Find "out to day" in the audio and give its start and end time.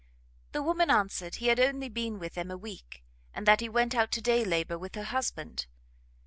3.93-4.43